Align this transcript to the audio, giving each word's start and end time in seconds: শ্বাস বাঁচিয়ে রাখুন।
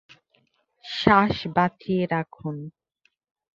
শ্বাস 0.85 1.35
বাঁচিয়ে 1.55 2.03
রাখুন। 2.05 2.55